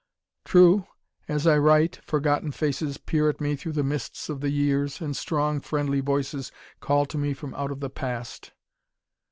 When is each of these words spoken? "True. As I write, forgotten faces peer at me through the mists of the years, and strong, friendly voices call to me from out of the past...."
"True. 0.45 0.87
As 1.27 1.45
I 1.45 1.59
write, 1.59 1.99
forgotten 2.03 2.51
faces 2.53 2.97
peer 2.97 3.29
at 3.29 3.39
me 3.39 3.55
through 3.55 3.73
the 3.73 3.83
mists 3.83 4.29
of 4.29 4.41
the 4.41 4.49
years, 4.49 4.99
and 4.99 5.15
strong, 5.15 5.59
friendly 5.59 5.99
voices 5.99 6.51
call 6.79 7.05
to 7.05 7.19
me 7.19 7.35
from 7.35 7.53
out 7.53 7.69
of 7.69 7.81
the 7.81 7.89
past...." 7.91 8.51